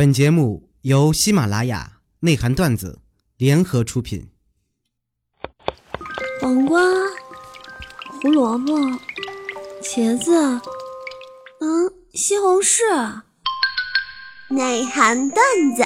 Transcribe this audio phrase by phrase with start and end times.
[0.00, 3.02] 本节目由喜马拉雅内涵段子
[3.36, 4.30] 联合出品。
[6.40, 6.80] 黄瓜、
[8.22, 8.72] 胡萝卜、
[9.82, 10.32] 茄子，
[11.60, 13.20] 嗯，西红柿，
[14.48, 15.44] 内涵段
[15.76, 15.82] 子。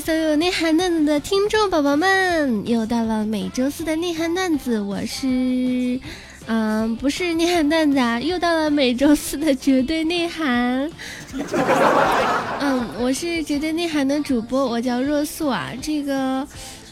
[0.00, 5.98] 所有内涵段子的听众宝宝们，又到了每周四的内涵段子，我是，
[6.46, 10.90] 嗯，不是内涵段子啊，又到了每周四的绝对内涵。
[12.60, 15.72] 嗯，我是绝对内涵的主播，我叫若素啊。
[15.80, 16.46] 这个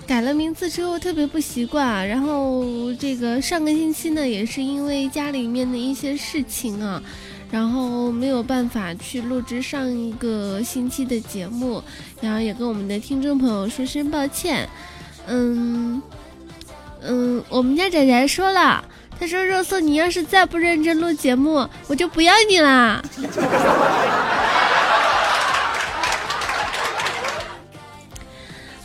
[0.06, 7.02] 改了名字之后特别不习惯，然后这个上个星期呢，也是因为家里面的一些事情啊。
[7.52, 11.80] 然后没有办法去录制上一个星期的节目，
[12.20, 14.68] 然后也跟我们的听众朋友说声抱歉。
[15.28, 16.02] 嗯
[17.02, 18.82] 嗯，我们家仔仔说了，
[19.20, 23.02] 他说肉色，你要是再不认真录节目，我就不要你啦。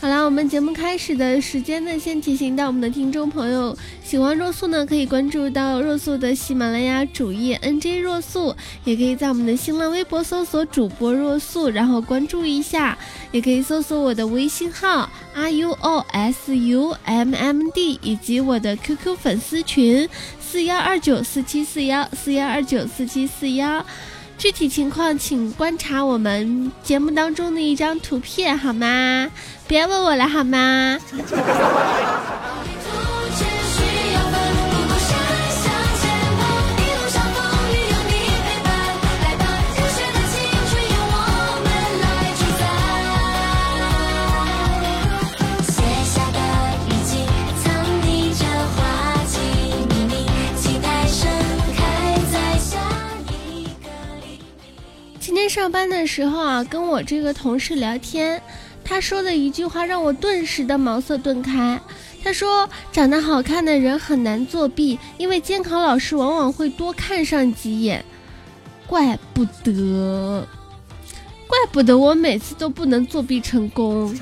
[0.08, 12.96] 好了，我们节目开始的时间呢，先提醒到我们的听众朋友，喜欢若素呢，可以关注到若素的喜马拉雅主页 NJ 若素，也可以在我们的新浪微博搜索主播若素，然后关注一下，
[13.32, 20.08] 也可以搜索我的微信号 R U O S U M M D，以及我的 QQ 粉丝群
[20.40, 23.84] 四幺二九四七四幺四幺二九四七四幺。
[24.38, 29.28] 具体情况请观察我们节目当中的一张图片，好吗？
[29.66, 30.96] 别问我了，好吗？
[55.48, 58.40] 上班的时候啊，跟我这个同事聊天，
[58.84, 61.80] 他说的一句话让我顿时的茅塞顿开。
[62.22, 68.04] 他说，长得好看的人很难作弊，因为监考老师往往会多看上几眼。
[68.86, 70.46] 怪不得，
[71.46, 74.14] 怪不得我每次都不能作弊成功。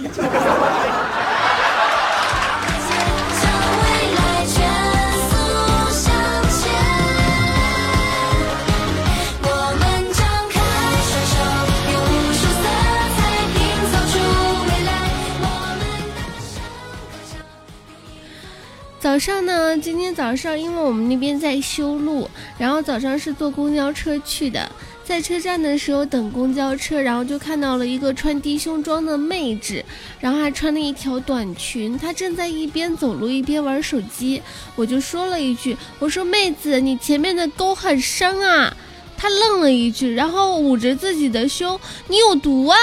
[19.17, 22.29] 早上呢，今天早上因为我们那边在修路，
[22.59, 24.71] 然后早上是坐公交车去的，
[25.03, 29.83] 在车站的时候等公交车，然后就看到了一个穿低胸装的妹子，
[30.21, 34.43] 然后还穿了一条短裙，她正在一边走路一边玩手机，
[34.75, 38.77] 我就说了一句，我说妹子，你前面的沟很深啊，
[39.17, 42.77] 她愣了一句，然后捂着自己的胸，你有毒啊！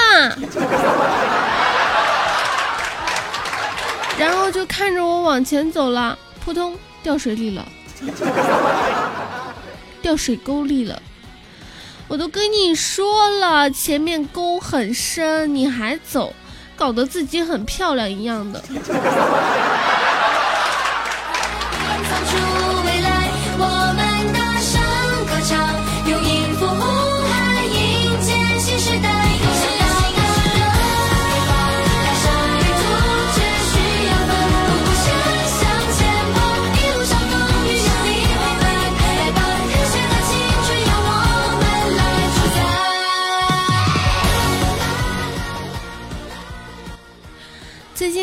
[4.16, 7.66] 然后就看着我往前走了，扑通掉水里了，
[10.00, 11.02] 掉水沟里了。
[12.06, 16.32] 我都跟你说了，前面沟很深，你还走，
[16.76, 18.62] 搞得自己很漂亮一样的。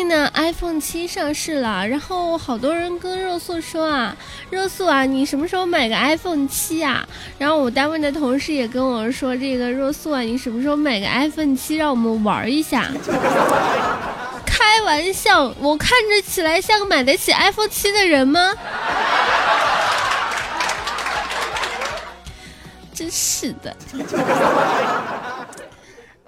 [0.02, 4.16] 近呢，iPhone 七上市了，然后好多人跟肉素说啊，
[4.50, 7.06] 肉素啊，你什么时候买个 iPhone 七啊？
[7.38, 12.88] 然后我单位的同事也跟我说，这个肉素啊，你什么时候买个 iPhone 七，让我们玩一下？
[14.44, 18.52] 开玩笑，我看着起来像个买得起 iPhone 七的人吗？
[22.92, 23.76] 真是的。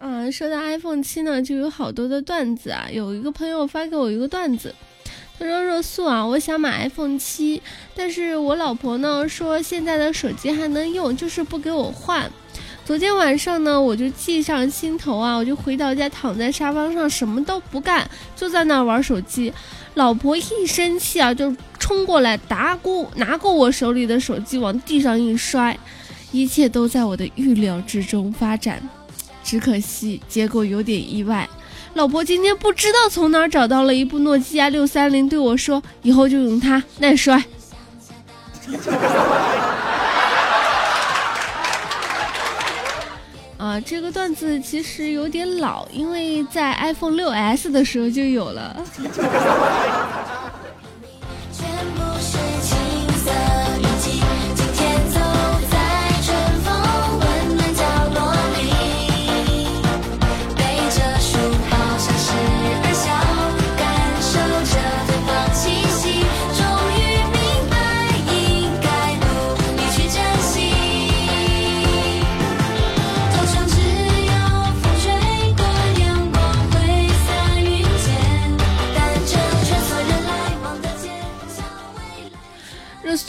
[0.07, 2.87] 嗯，说到 iPhone 七呢，就有好多的段子啊。
[2.93, 4.75] 有一个朋友发给我一个段子，
[5.39, 7.63] 他说：“热素啊，我想买 iPhone 七，
[7.97, 12.31] 但是我老婆呢说现在的手机还能用，就是不给我换。
[12.85, 18.07] 昨天晚上呢，我就记上心头啊，我就回到家躺在沙发上什么都不干，
[18.37, 19.51] 就在那玩手机。
[19.95, 25.79] 老婆一生气啊，就冲过来打过拿过我手里的手机往地上一摔，
[26.31, 28.87] 一切都在我的预料之中发展。”
[29.45, 31.49] 只可惜结果有点意外。
[31.93, 37.41] 老婆今天不知道从哪儿找到了一部诺基亚六三零，对我说：“以后就用它，耐摔。”
[43.57, 48.85] 啊，这个段子其实有点老，因为在 iPhone 六 S 的时候就有了。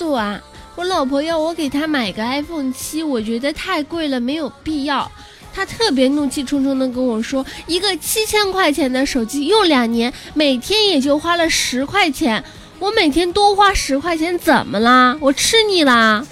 [0.05, 0.39] 不啊，
[0.75, 5.11] 我老婆要我给她买个 iPhone 七，我觉得太贵了，没有必要。
[5.51, 12.43] 她特别怒气冲冲的跟我说，一个七千块钱的手机用两年，每天也就花了十块钱，
[12.77, 15.17] 我每天多花十块钱怎么啦？
[15.19, 16.23] 我吃你啦？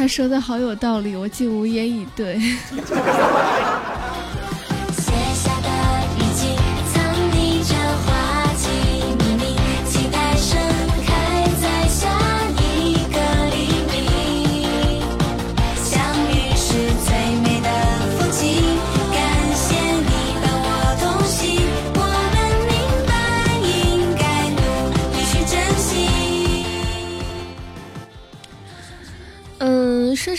[0.00, 2.40] 他说的好有道理，我竟无言以对。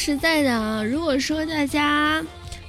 [0.03, 2.19] 实在的啊，如果说大家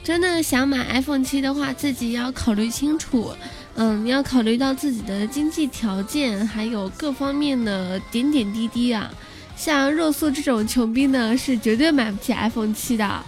[0.05, 3.33] 真的想买 iPhone 七的话，自己要考虑清楚，
[3.75, 9.11] 嗯，你要考虑到自己的经济条件，还有各方面的点点滴滴啊。
[9.57, 13.25] 像肉素这种穷逼呢，是绝对买不起 iPhone 七的。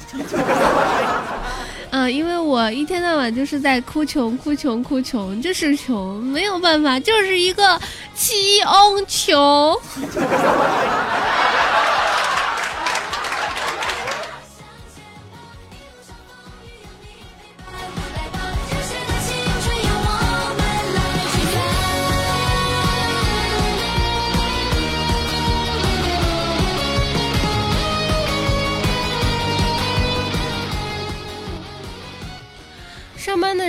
[1.88, 7.80] 嗯，因为我一天到晚就是在哭穷、哭穷、哭穷，就是穷，没有办法，就是一个
[8.14, 8.34] 七
[8.64, 9.80] 翁穷。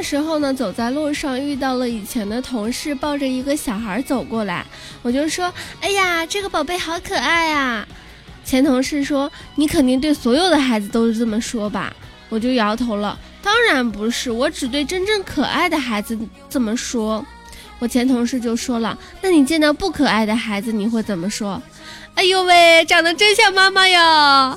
[0.06, 4.64] 时候呢，走在路上遇到了以前的同事，抱着一个小孩走过来，
[5.02, 7.88] 我就说：“哎呀，这个宝贝好可爱啊！”
[8.46, 11.92] 前同事说：“你肯定对所有的孩子都是这么说吧？”
[12.30, 16.16] 我就摇头了：“当然不是，我只对真正可爱的孩子
[16.48, 17.26] 这么说。”
[17.80, 21.60] 我前同事就说了：“那你见到不可爱的孩子，你会怎么说？”
[22.14, 24.56] 哎呦喂，长得真像妈妈呀！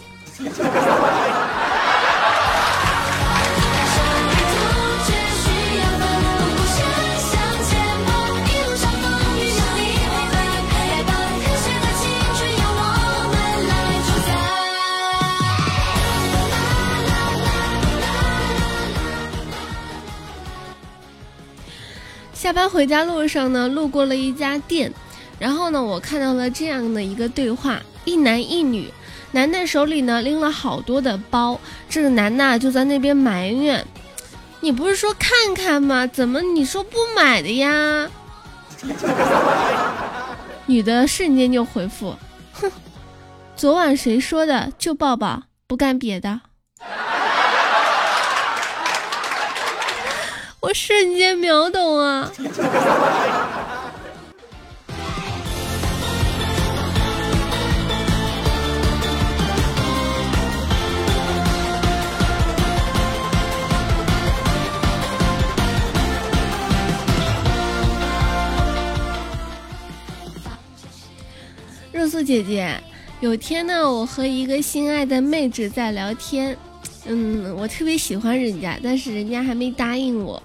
[22.48, 24.90] 下班回家路上呢，路过了一家店，
[25.38, 28.90] 然后呢，我看到了这样的一个对话：一男一女，
[29.32, 33.84] 男的手里呢拎了好多的包，这个男的就在那边埋怨
[34.60, 36.06] ：“你不是说看看吗？
[36.06, 38.08] 怎么你说不买的呀？”
[40.64, 42.16] 女的瞬间就回复
[42.54, 42.72] ：“哼，
[43.56, 44.72] 昨晚谁说的？
[44.78, 46.40] 就抱抱，不干别的。”
[50.60, 52.30] 我瞬间秒懂啊！
[71.92, 72.80] 肉素姐姐，
[73.20, 76.58] 有天呢，我和一个心爱的妹纸在聊天。
[77.06, 80.42] 嗯，我特别喜欢人家，但是人家还没答应我，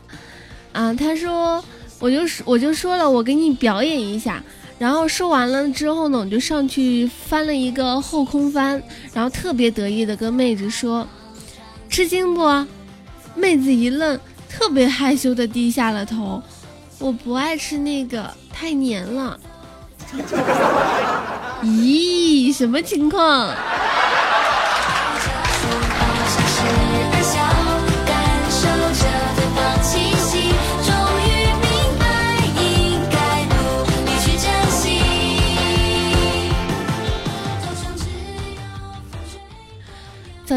[0.71, 1.63] 啊，他说，
[1.99, 4.41] 我就我就说了，我给你表演一下，
[4.79, 8.81] 然后说完了之后呢，我就上去翻了一个后空翻，
[9.13, 11.07] 然后特别得意的跟妹子说，
[11.89, 12.65] 吃惊不？
[13.35, 16.41] 妹子一愣，特别害羞的低下了头，
[16.99, 19.39] 我不爱吃那个，太黏了。
[21.63, 23.49] 咦，什么情况？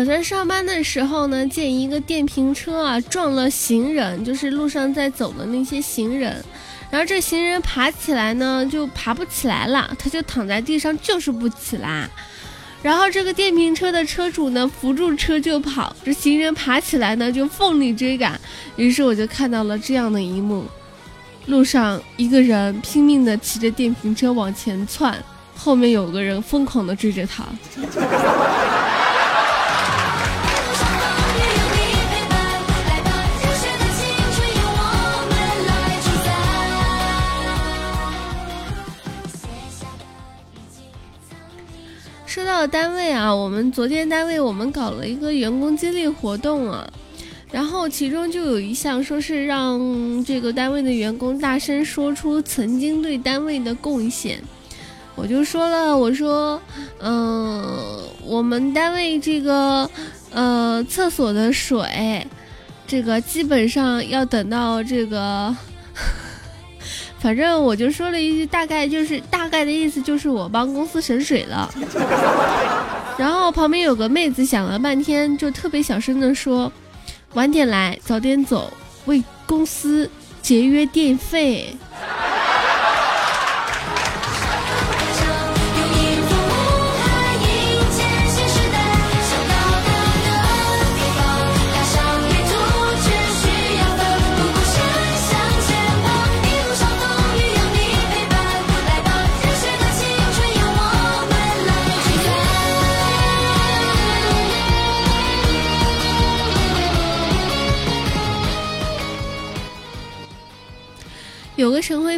[0.06, 6.42] 在上班的时候呢，见一个电瓶车啊撞了行人，就是路上在走的那些行人，
[6.90, 12.08] 然后这行人爬起来呢就爬不起来了，他就躺在地上就是不起来。
[12.82, 18.40] 然后这个电瓶车的车主呢扶住车就跑，这行人爬起来呢就奋力追赶。
[18.76, 20.64] 于是我就看到了这样的一幕：
[21.46, 25.16] 路上一个人拼命的骑着电瓶车往前窜，
[25.56, 27.44] 后面有个人疯狂的追着他。
[42.66, 46.86] 单位啊，我们昨天单位我们搞了一个员工激励活动啊，
[47.52, 49.78] 然后其中就有一项说是让
[50.24, 54.42] 这个单位的员工大声说出曾经对单位的贡献，
[55.14, 56.60] 我就说了，我说，
[57.00, 59.88] 嗯，我们单位这个
[60.30, 62.26] 呃厕所的水，
[62.86, 65.54] 这个基本上要等到这个。
[67.18, 71.68] 反正我就说了一句，大概就是大概的意思，就是我帮公司省水了。
[73.18, 76.70] 然后旁边有个妹子想了半天，就特别小声的说
[77.34, 78.72] ：“晚点来，早点走，
[79.06, 80.08] 为公司
[80.42, 81.74] 节约电费。”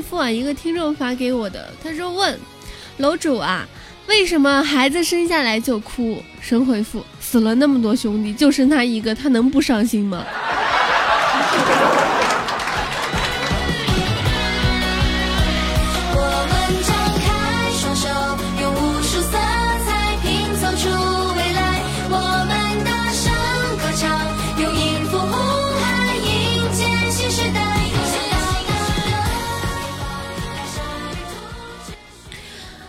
[0.08, 2.38] 付啊，一个听众发给我的，他说问
[2.96, 3.66] 楼主啊，
[4.06, 6.22] 为什么孩子生下来就哭？
[6.40, 10.24] 神回复死了那么多兄弟，就剩他一个，他能不伤心吗？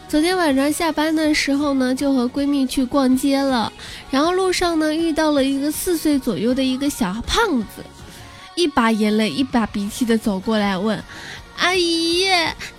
[0.10, 3.72] 昨天晚上下班的时候呢，就和闺蜜去逛街了。
[4.10, 7.86] 然后路上呢，遇到了一个四岁左右的一个小胖子，
[8.56, 11.04] 一把眼泪一把鼻涕的走过来问
[11.60, 12.26] ：“阿姨，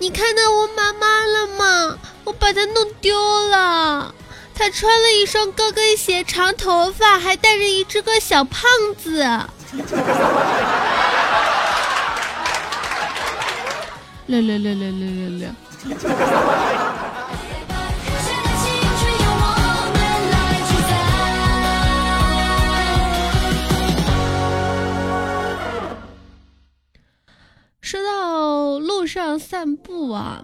[0.00, 1.96] 你看到我妈妈了吗？
[2.25, 4.12] 我把她弄丢了。
[4.52, 8.68] 她穿了一双高跟鞋，长头发，还带着一只个小胖
[9.00, 9.22] 子。”
[14.26, 15.49] 六六六六六六六。
[29.11, 30.40] 上散步啊，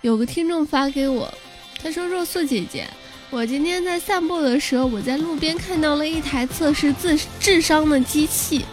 [0.00, 1.32] 有个听众发给我，
[1.80, 2.84] 他说：“若素姐姐，
[3.30, 8.64] 我今天在散步的时候，我在路边看到了一台测试智智商的机器，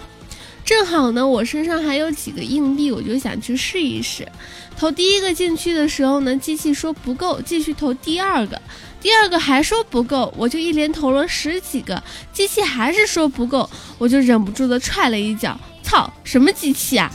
[0.65, 4.27] 正好呢，我身上还有几个硬币，我就想去试一试。
[4.75, 8.59] 投第一个进去的时候呢，机器说不够，继续投第二个，
[8.99, 12.01] 第二个还说不够，我就一连投了十几个，
[12.33, 15.55] 机器还是说不够，我就忍不住的踹了一脚。”
[15.87, 17.09] 操，什么机器啊！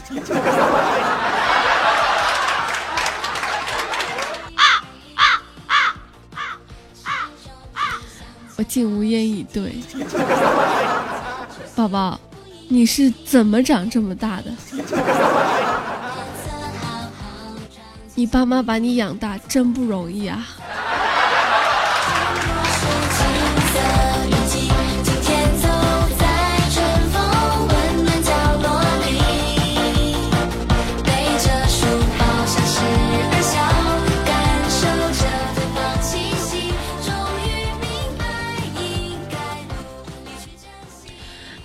[8.55, 9.75] 我竟无言以对。
[11.75, 12.19] 宝宝，
[12.67, 14.51] 你是怎么长这么大的？
[18.15, 20.45] 你爸妈把你养大真不容易啊！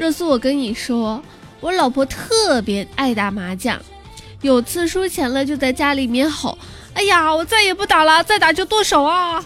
[0.08, 1.22] 若素，我跟你说，
[1.60, 3.78] 我老婆特别爱打麻将，
[4.40, 6.56] 有次输钱了，就在家里面吼
[6.94, 9.44] ：“哎呀，我再也不打了，再打就剁手啊！”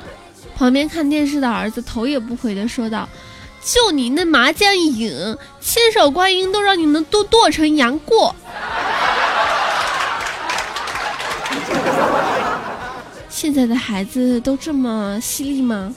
[0.56, 3.06] 旁边看电视的儿子头也不回的说道
[3.62, 5.12] ：“就你那麻将瘾，
[5.60, 8.34] 千手观音都让你能剁剁成杨过。
[13.28, 15.94] ”现在的孩子都这么犀利吗？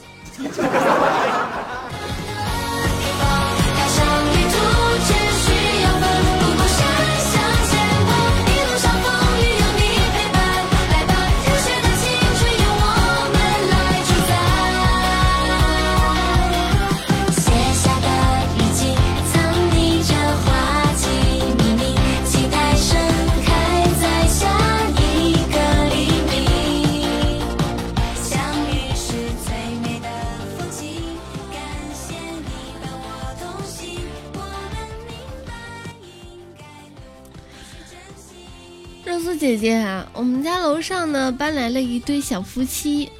[39.40, 43.10] 姐姐啊，我们家楼上呢搬来了一对小夫妻。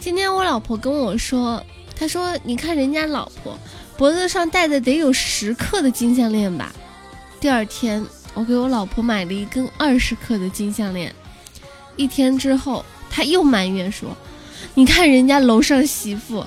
[0.00, 1.62] 今天我老婆跟我说，
[1.94, 3.58] 她说你看人家老婆
[3.94, 6.72] 脖子上戴的得有十克的金项链吧。
[7.38, 11.14] 第二天我给我老婆买了一根二十克的金项链。
[11.96, 14.16] 一天之后，她又埋怨说，
[14.72, 16.46] 你看人家楼上媳妇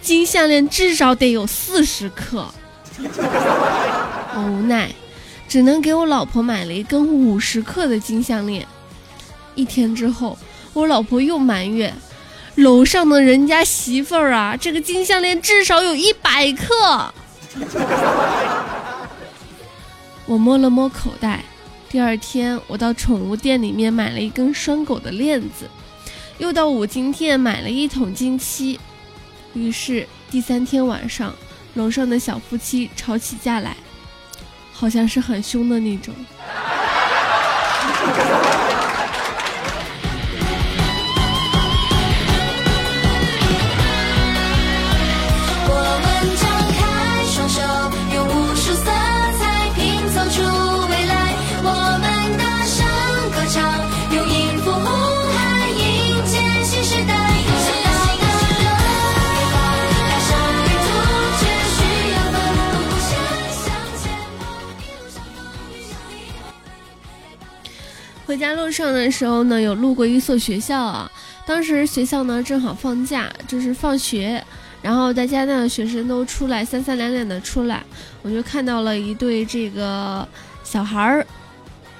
[0.00, 2.46] 金项链至少得有四十克。
[4.34, 4.90] 我无奈。
[5.52, 8.66] 只能给我老婆买了一根五十克的金项链。
[9.54, 10.38] 一天之后，
[10.72, 11.94] 我老婆又埋怨
[12.54, 17.12] 楼上的人家媳妇儿啊，这个金项链至少有一百克。
[20.24, 21.44] 我摸了摸口袋，
[21.90, 25.68] 第二天我到宠物店里面买了一根拴狗的链子，
[26.38, 28.80] 又到五金店买了一桶金漆。
[29.52, 31.34] 于是第三天晚上，
[31.74, 33.76] 楼上的小夫妻吵起架来。
[34.82, 36.12] 好像是很凶的那种。
[68.32, 71.10] 回家路上的时候呢，有路过一所学校啊。
[71.44, 74.42] 当时学校呢正好放假，就是放学，
[74.80, 77.84] 然后大家呢学生都出来，三三两两的出来，
[78.22, 80.26] 我就看到了一对这个
[80.64, 81.26] 小孩儿，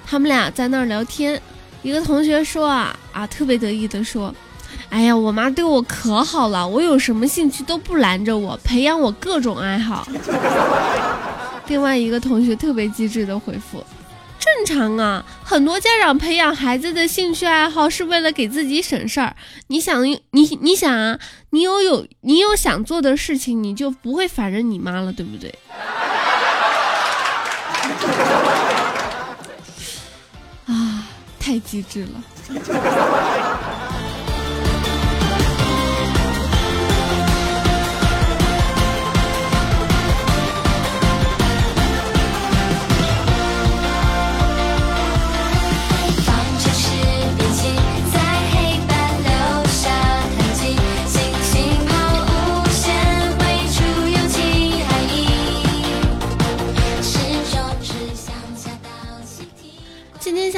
[0.07, 1.38] 他们俩在那儿聊天。
[1.83, 4.35] 一个同学说啊啊，特别得意的说
[4.88, 10.09] ：“哎呀，我妈对我可好了，我有什么兴趣都不拦着我，培养我各种爱好。”
[11.68, 13.85] 另外一个同学特别机智的回复。
[14.64, 19.35] 正常啊，很多家长培养孩子的兴趣爱好是为了给自己省事儿。
[19.66, 20.22] 你想，你
[20.61, 21.18] 你想啊，
[21.51, 25.51] 你有有你有想做的事情，你就不会烦着你妈了，对不对？
[30.66, 31.09] 啊，
[31.40, 32.22] 太机智了。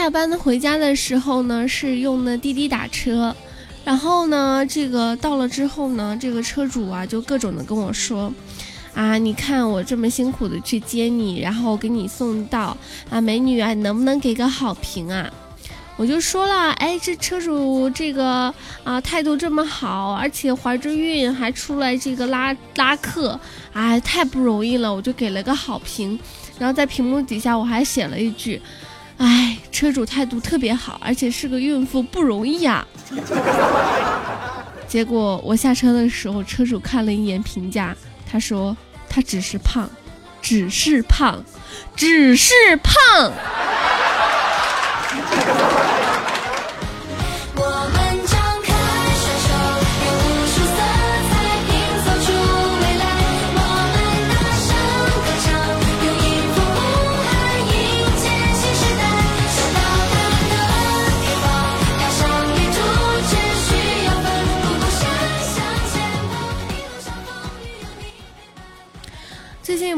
[0.04, 3.34] 下班回家的时候呢，是用的滴滴打车，
[3.86, 8.30] 然后呢，这个到了之后呢，这个车主啊就各种的跟我说，
[8.92, 12.76] 啊，你看我这么辛苦的去接你，然后给你送到，
[13.08, 15.32] 啊，美女啊，你能不能给个好评啊？
[15.96, 18.52] 我就说了，哎，这车主这个
[18.84, 23.40] 啊态度这么好，而且怀着孕还出来这个拉拉客，
[23.72, 26.20] 哎，太不容易了，我就给了个好评，
[26.58, 28.60] 然后在屏幕底下我还写了一句。
[29.16, 32.86] 哎，车主态度特别好，而且是个孕妇，不容易啊。
[34.86, 37.92] 结果我下车的时候，车主看了一眼评价，
[38.24, 38.76] 他说
[39.08, 39.90] 他只是胖，
[40.40, 41.44] 只是胖，
[41.96, 43.32] 只是胖。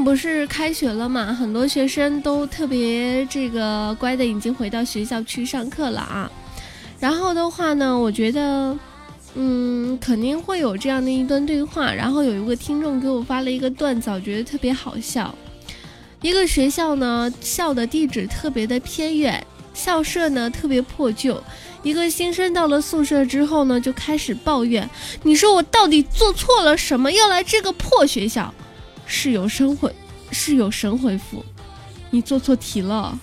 [0.06, 6.30] 不是开学了嘛，很多学生都特别这个乖的，已经回到学校去上课了啊。
[7.00, 8.78] 然后的话呢，我觉得，
[9.34, 11.92] 嗯，肯定会有这样的一段对话。
[11.92, 15.34] 然后有一个听众给我发了一个段子，我觉得特别好笑。
[16.22, 21.42] 一个学校呢，校的地址特别的偏远，校舍呢特别破旧。
[21.82, 24.88] 一个新生到了宿舍之后呢，就开始抱怨
[25.24, 28.54] ：“你说我到底做错了什么，要来这个破学校？”
[29.06, 29.94] 室友神回，
[30.32, 31.44] 室友神回复，
[32.10, 33.16] 你做错题了。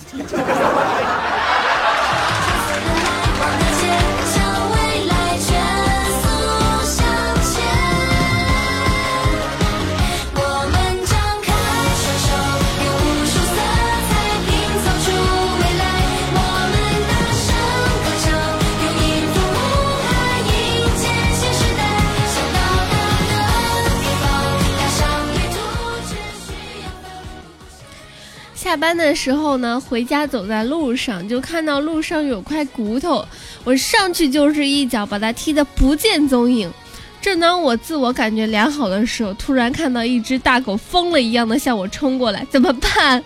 [28.73, 33.23] 下班的时候呢，回家走在路上，就看到路上有块骨头，
[33.63, 36.73] 我上去就是一脚，把它踢得不见踪影。
[37.21, 43.23] 正当我自我感觉良好的时候，突然看到一只大狗疯了一样的向我冲过来，怎么办？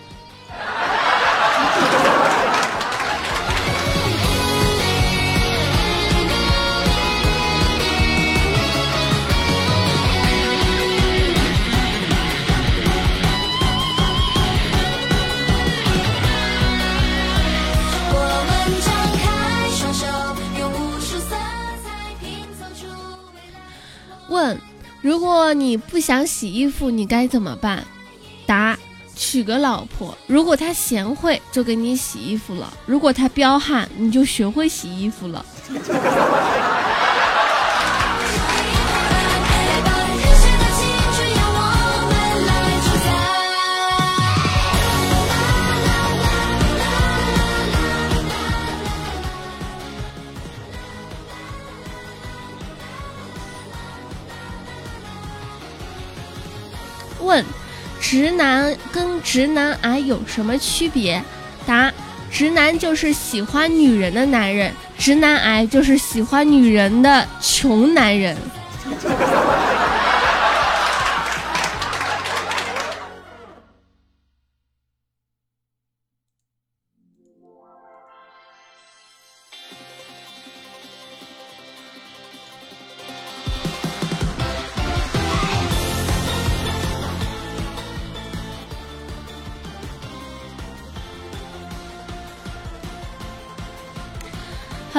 [25.52, 27.84] 你不想洗衣服，你该怎么办？
[28.46, 28.78] 答：
[29.14, 35.44] 娶个老婆，如果她贤惠，就给你洗衣服了；如果她彪悍，你就学会洗衣服了。
[58.10, 61.22] 直男跟直男癌有什么区别？
[61.66, 61.92] 答：
[62.30, 68.34] 直男就是喜欢女人的男人，直男癌就是喜欢女人的穷男人。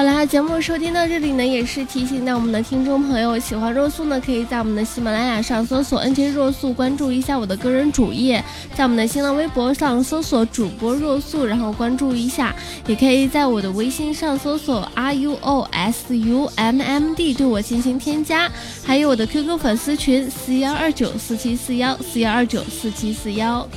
[0.00, 8.42] 好啦，节目收听到这里呢，也是提醒到我们的听众朋友，喜欢若素呢，可以在我们的喜马拉雅上搜索 “nj 若素”，关注一下我的个人主页，
[8.74, 18.50] 在我们的新浪微博上搜索主播若素，然后关注一下，也可以在我的微信上搜索 “r u o s u m m d” 对我进行添加，
[18.82, 23.68] 还有我的 QQ 粉丝群四幺二九四七四幺四幺二九四七四幺。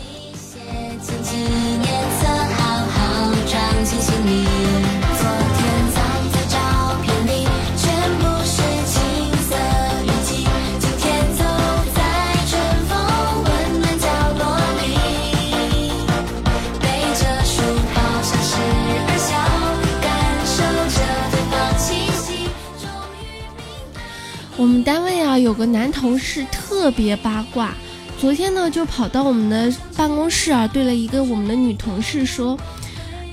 [24.63, 27.73] 我们单位啊有个男同事特别八卦，
[28.17, 32.58] 昨天呢就跑到我们的办公室啊，对了一个我们的女同事说：“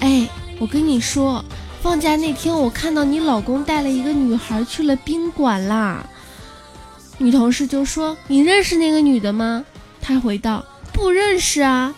[0.00, 1.44] 哎，我跟你说，
[1.80, 6.04] 放假那天我看到你老公带了一个女孩去了宾馆啦。”
[7.18, 9.64] 女同事就说：“你认识那个女的吗？”
[10.02, 11.94] 他回道：“不认识啊。”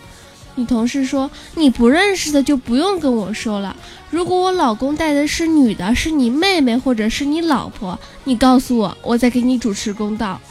[0.55, 3.75] 女同事说：“你不认识的就不用跟我说了。
[4.09, 10.39] 如果我老公带的是女的，是你妹妹或者是你老婆，你告诉我，我再给你主持公道。”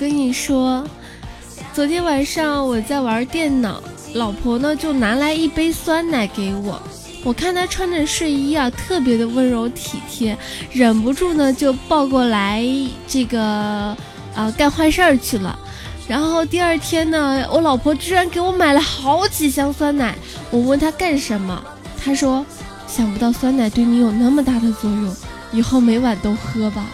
[0.00, 0.82] 跟你说，
[1.74, 3.82] 昨天晚上我在玩电脑，
[4.14, 6.80] 老婆呢就拿来一杯酸奶给我。
[7.22, 10.34] 我看她穿着睡衣啊，特别的温柔体贴，
[10.72, 12.64] 忍不住呢就抱过来
[13.06, 13.94] 这个
[14.34, 15.58] 啊干坏事儿去了。
[16.08, 20.14] 然后第二天呢，我老婆居然给我买了好几箱酸奶。
[20.50, 21.62] 我问她干什么，
[22.02, 22.42] 她说
[22.86, 25.14] 想不到酸奶对你有那么大的作用，
[25.52, 26.86] 以后每晚都喝吧。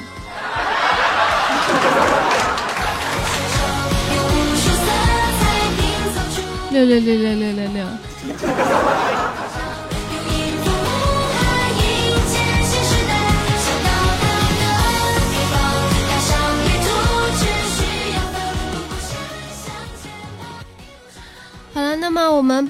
[6.76, 9.35] 六六六六六六六。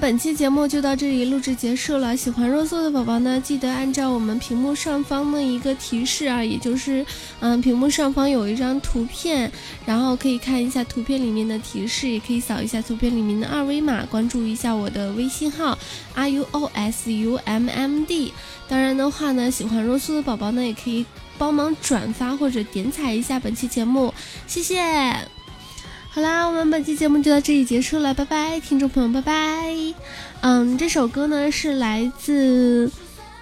[0.07, 2.15] 本期节目就到这里录制结束了。
[2.15, 7.05] 喜欢若素的宝宝呢，记得按照我们屏幕上方的一个提示啊，也就是
[7.41, 9.51] 嗯，屏幕上方有一张图片，
[9.85, 15.77] 然后可以看一下图片里面的提示，也可以扫一下图片里面的二维码，关注一下我的微信号
[16.15, 18.31] r u o s u m m d。
[18.69, 21.05] 当然的话呢，喜欢若素的宝宝呢，也可以
[21.37, 24.13] 帮忙转发或者点彩一下本期节目，
[24.47, 25.36] 谢谢。
[26.17, 29.93] 好啦，我们本期节目就到这里结束了，拜拜，听众朋友，拜拜。
[30.41, 32.91] 嗯，这首歌呢是来自，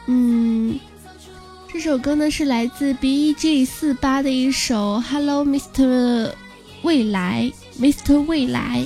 [0.08, 0.78] 嗯，
[1.72, 6.32] 这首歌呢是来自 B E G 四八的一首 Hello Mr
[6.82, 8.86] 未来，Mr 未来。